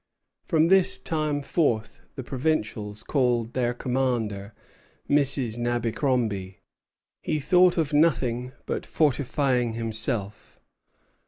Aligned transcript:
From 0.43 0.69
this 0.69 0.97
time 0.97 1.43
forth 1.43 2.01
the 2.15 2.23
provincials 2.23 3.03
called 3.03 3.53
their 3.53 3.71
commander 3.71 4.55
Mrs. 5.07 5.59
Nabbycromby. 5.59 6.57
He 7.21 7.39
thought 7.39 7.77
of 7.77 7.93
nothing 7.93 8.53
but 8.65 8.83
fortifying 8.83 9.73
himself. 9.73 10.59